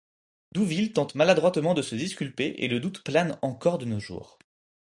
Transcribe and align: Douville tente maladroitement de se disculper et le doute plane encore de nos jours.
Douville 0.55 0.93
tente 0.93 1.13
maladroitement 1.13 1.75
de 1.75 1.83
se 1.83 1.93
disculper 1.93 2.55
et 2.57 2.67
le 2.67 2.79
doute 2.79 3.03
plane 3.03 3.37
encore 3.43 3.77
de 3.77 3.85
nos 3.85 3.99
jours. 3.99 4.39